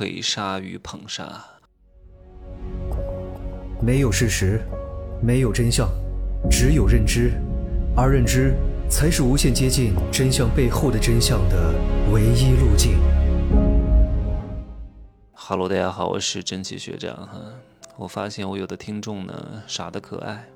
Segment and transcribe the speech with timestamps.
[0.00, 1.44] 锤杀与捧杀。
[3.82, 4.58] 没有事实，
[5.22, 5.90] 没有真相，
[6.50, 7.32] 只有认知，
[7.94, 8.54] 而认知
[8.88, 11.74] 才是无限接近真相背后的真相的
[12.10, 12.98] 唯一路径。
[15.34, 17.38] Hello，大家好，我是真奇学长哈。
[17.98, 20.48] 我发现我有的听众呢，傻的可爱，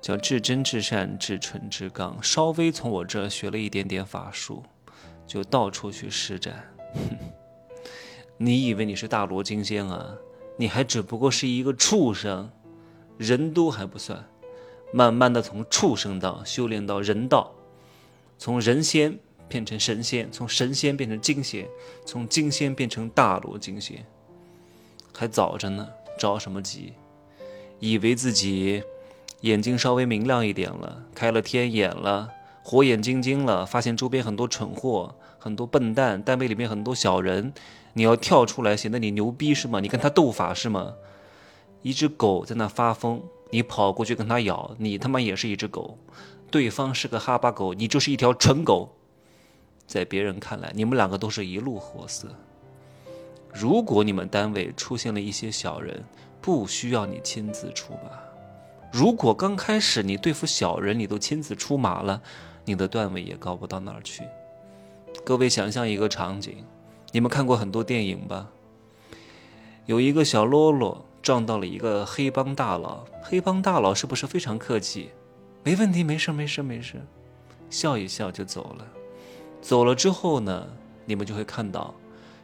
[0.00, 4.62] 叫至真至善至纯至刚，稍微从我这学了一点点法术，
[5.26, 6.72] 就到处去施展。
[8.42, 10.16] 你以为你是大罗金仙啊？
[10.56, 12.50] 你还只不过是一个畜生，
[13.18, 14.26] 人都还不算。
[14.94, 17.52] 慢慢的从畜生道修炼到人道，
[18.38, 21.68] 从人仙变成神仙，从神仙变成金仙，
[22.06, 24.06] 从金仙变成大罗金仙，
[25.12, 25.86] 还早着呢，
[26.18, 26.94] 着什么急？
[27.78, 28.82] 以为自己
[29.42, 32.30] 眼睛稍微明亮一点了，开了天眼了，
[32.64, 35.14] 火眼金睛了，发现周边很多蠢货。
[35.42, 37.54] 很多笨蛋，单位里面很多小人，
[37.92, 39.80] 你要跳出来显得你牛逼是吗？
[39.80, 40.94] 你跟他斗法是吗？
[41.82, 45.98] 一只狗在那发疯，你跑过去跟他咬，你他妈也是一只狗，
[46.50, 48.94] 对方是个哈巴狗，你就是一条蠢狗。
[49.86, 52.28] 在别人看来，你们两个都是一路货色。
[53.52, 56.04] 如果你们单位出现了一些小人，
[56.40, 58.10] 不需要你亲自出马。
[58.92, 62.22] 如果刚开始你对付小人，你都亲自出马了，
[62.64, 64.22] 你的段位也高不到哪儿去。
[65.24, 66.64] 各位想象一个场景，
[67.12, 68.48] 你们看过很多电影吧？
[69.86, 75.10] 有一个小喽啰撞到了一个黑帮大佬，黑帮大佬是不是非常客气？
[75.64, 77.02] 没问题，没事，没事，没事，
[77.68, 78.86] 笑一笑就走了。
[79.60, 80.66] 走了之后呢，
[81.04, 81.94] 你们就会看到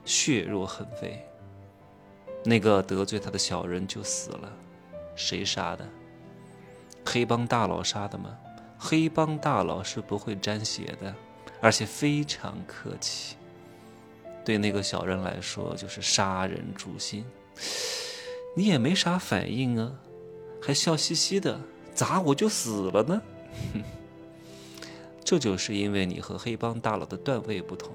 [0.04, 1.24] 血肉横飞，
[2.44, 4.52] 那个得罪他的小人就死了。
[5.14, 5.88] 谁杀的？
[7.04, 8.36] 黑帮大佬杀的吗？
[8.76, 11.14] 黑帮大佬是不会沾血的。
[11.62, 13.36] 而且非常客气，
[14.46, 17.24] 对那个小人来说就是杀人诛心。
[18.54, 19.92] 你也没啥反应啊，
[20.62, 21.60] 还笑嘻嘻的，
[21.92, 23.20] 咋我就死了呢？
[25.24, 27.92] 这就是因为你和黑帮大佬的段位不同。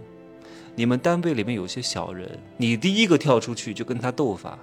[0.76, 4.60] 你们单位里面有些小人，你第一个跳出去就跟他斗法。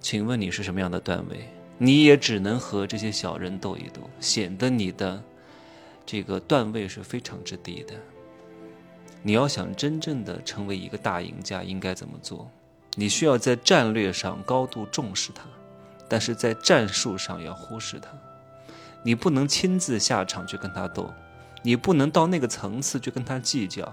[0.00, 1.46] 请问你是什么样的段位？
[1.76, 5.22] 你也只能和这些小人斗一斗，显得你的。
[6.06, 7.94] 这个段位是非常之低的。
[9.28, 12.50] 你要想真正的成为一个大赢家，应该怎么做？
[12.94, 15.42] 你需要在战略上高度重视它，
[16.08, 18.08] 但是在战术上要忽视它。
[19.02, 21.12] 你不能亲自下场去跟他斗，
[21.62, 23.92] 你不能到那个层次去跟他计较。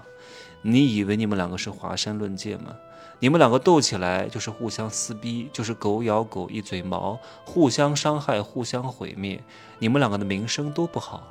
[0.62, 2.74] 你以为你们两个是华山论剑吗？
[3.18, 9.44] 你们两个斗起来就是互相撕逼，就是狗咬狗一嘴毛，互相伤害，互相毁灭，
[9.80, 11.30] 你们两个的名声都不好。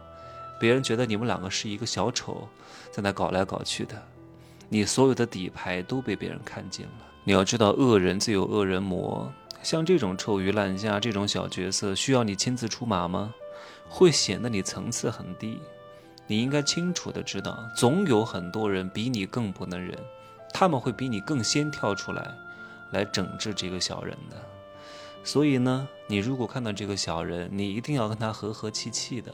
[0.60, 2.48] 别人觉得你们两个是一个小丑，
[2.92, 4.02] 在那搞来搞去的，
[4.70, 6.94] 你所有的底牌都被别人看见了。
[7.24, 13.34] 你要知道，恶人自有恶人磨，像这种臭鱼烂虾这种小角色，需要你亲自出马吗？
[13.90, 15.60] 会显得你层次很低。
[16.28, 19.98] 你应该清楚的知道，总有很多人比你更不能忍，
[20.54, 22.34] 他们会比你更先跳出来，
[22.92, 24.38] 来整治这个小人的。
[25.24, 29.34] 所以呢，你如果看到这个小人，你一定要跟他和和气气的。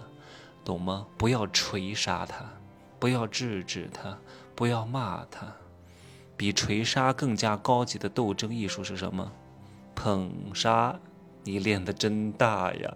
[0.63, 1.05] 懂吗？
[1.17, 2.45] 不要锤杀他，
[2.99, 4.17] 不要制止他，
[4.55, 5.47] 不要骂他。
[6.37, 9.31] 比锤杀更加高级的斗争艺术是什么？
[9.95, 10.99] 捧杀。
[11.43, 12.93] 你练的真大呀！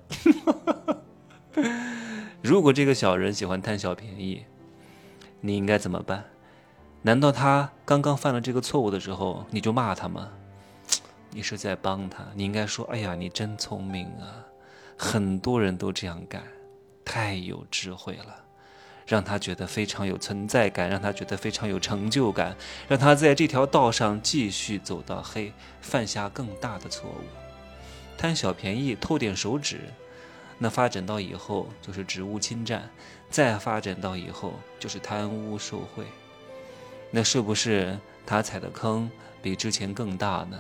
[2.44, 4.46] 如果这个小人喜欢贪小便宜，
[5.42, 6.26] 你应该怎么办？
[7.02, 10.30] 难道他刚刚犯了这个错误的时候，你就骂他吗？
[11.32, 12.24] 你是在帮他。
[12.36, 14.46] 你应该说：“哎呀，你真聪明啊！”
[14.96, 16.44] 很多人都这样干。
[17.16, 18.44] 太有智慧了，
[19.08, 22.58] 让他觉得非常有存在感，让他觉得非常有成就感，
[22.90, 27.24] 让他在这条道上继续走到黑，犯下更大的错误，
[28.18, 29.80] 贪小便宜，偷点手指，
[30.58, 32.90] 那发展到以后就是职务侵占，
[33.30, 36.04] 再发展到以后就是贪污受贿，
[37.12, 39.10] 那是不是他踩的坑
[39.42, 40.60] 比之前更大呢？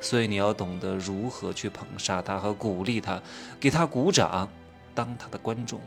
[0.00, 3.20] 所以你要懂得如何去捧杀他和鼓励他，
[3.60, 4.48] 给他鼓掌。
[4.94, 5.80] 当他的观众，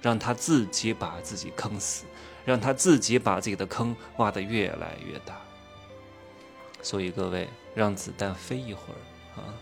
[0.00, 2.04] 让他自己把自己坑死，
[2.44, 5.40] 让他自己把自己的坑挖得越来越大。
[6.82, 9.54] 所以各位，让子弹飞一会儿啊，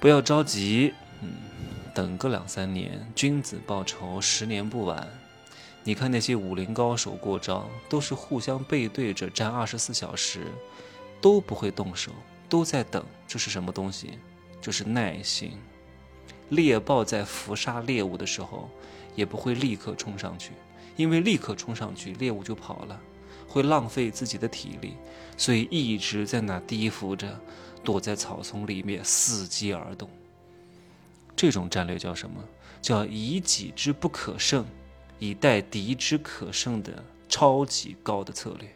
[0.00, 0.92] 不要着急，
[1.22, 1.34] 嗯，
[1.94, 5.08] 等个两三年，君子报仇，十年不晚。
[5.84, 10.48] 你看那些武林高手过招，都是互相背对着站二十四小时，
[11.20, 12.10] 都不会动手，
[12.48, 13.06] 都在等。
[13.28, 14.18] 这是什么东西？
[14.60, 15.52] 就是耐心。
[16.50, 18.68] 猎豹在伏杀猎物的时候，
[19.14, 20.52] 也不会立刻冲上去，
[20.96, 23.00] 因为立刻冲上去，猎物就跑了，
[23.48, 24.94] 会浪费自己的体力，
[25.36, 27.40] 所以一直在那低伏着，
[27.82, 30.08] 躲在草丛里面伺机而动。
[31.34, 32.42] 这种战略叫什么？
[32.80, 34.64] 叫以己之不可胜，
[35.18, 38.68] 以待敌之可胜的超级高的策略。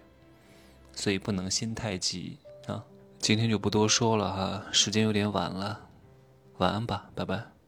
[0.93, 2.84] 所以不能心太急啊！
[3.20, 5.88] 今天就不多说了哈，时间有点晚了，
[6.58, 7.59] 晚安吧，拜拜。